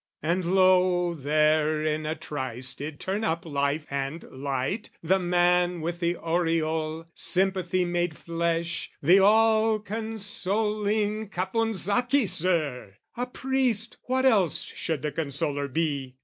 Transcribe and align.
And 0.23 0.55
lo 0.55 1.13
There 1.13 1.85
in 1.85 2.07
a 2.07 2.15
trice 2.15 2.73
did 2.73 2.99
turn 2.99 3.23
up 3.23 3.45
life 3.45 3.85
and 3.91 4.23
light, 4.31 4.89
The 5.03 5.19
man 5.19 5.79
with 5.79 5.99
the 5.99 6.15
aureole, 6.17 7.05
sympathy 7.13 7.85
made 7.85 8.17
flesh, 8.17 8.89
The 9.03 9.19
all 9.19 9.77
consoling 9.77 11.29
Caponsacchi, 11.29 12.27
Sir! 12.27 12.95
A 13.15 13.27
priest 13.27 13.97
what 14.05 14.25
else 14.25 14.63
should 14.63 15.03
the 15.03 15.11
consoler 15.11 15.67
be? 15.67 16.15